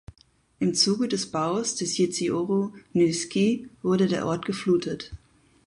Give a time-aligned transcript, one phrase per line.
[0.57, 5.11] Im Zuge des Baus des Jezioro Nyskie wurde der Ort geflutet.